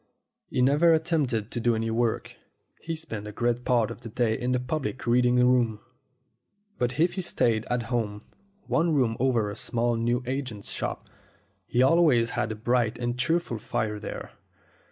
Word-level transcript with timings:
He 0.49 0.63
never 0.63 0.93
at 0.93 1.05
tempt; 1.05 1.31
ed 1.31 1.51
to 1.51 1.59
do 1.59 1.75
any 1.75 1.91
work. 1.91 2.33
He 2.81 2.95
spent 2.95 3.27
a 3.27 3.31
great 3.31 3.63
part 3.63 3.91
of 3.91 4.01
the 4.01 4.09
day 4.09 4.33
in 4.35 4.51
the 4.51 4.59
public 4.59 5.05
reading 5.05 5.35
room. 5.35 5.79
But 6.79 6.99
if 6.99 7.13
he 7.13 7.21
stayed 7.21 7.65
at 7.69 7.83
home 7.83 8.23
one 8.65 8.95
room 8.95 9.15
over 9.19 9.51
a 9.51 9.55
small 9.55 9.93
news 9.97 10.23
agent's 10.25 10.71
shop 10.71 11.07
he 11.67 11.83
always 11.83 12.31
had 12.31 12.51
a 12.51 12.55
bright 12.55 12.97
and 12.97 13.15
cheerful 13.19 13.59
fire 13.59 13.99
there. 13.99 14.31